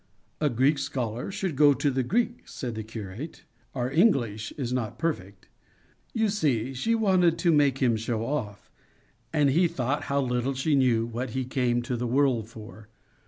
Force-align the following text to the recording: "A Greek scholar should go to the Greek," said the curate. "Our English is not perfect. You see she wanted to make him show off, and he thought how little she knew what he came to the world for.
"A 0.39 0.49
Greek 0.49 0.79
scholar 0.79 1.29
should 1.31 1.55
go 1.55 1.75
to 1.75 1.91
the 1.91 2.01
Greek," 2.01 2.47
said 2.47 2.73
the 2.73 2.83
curate. 2.83 3.43
"Our 3.75 3.91
English 3.91 4.51
is 4.53 4.73
not 4.73 4.97
perfect. 4.97 5.47
You 6.11 6.29
see 6.29 6.73
she 6.73 6.95
wanted 6.95 7.37
to 7.37 7.51
make 7.51 7.77
him 7.83 7.97
show 7.97 8.25
off, 8.25 8.71
and 9.31 9.51
he 9.51 9.67
thought 9.67 10.05
how 10.05 10.19
little 10.19 10.55
she 10.55 10.73
knew 10.73 11.05
what 11.05 11.29
he 11.37 11.45
came 11.45 11.83
to 11.83 11.95
the 11.95 12.07
world 12.07 12.49
for. 12.49 12.89